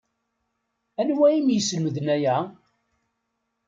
Anwa 0.99 1.27
i 1.33 1.39
m-yeslemden 1.41 2.07
aya? 2.15 2.37